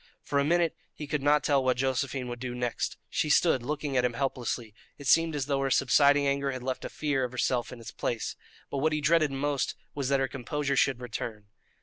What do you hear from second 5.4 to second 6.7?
though her subsiding anger had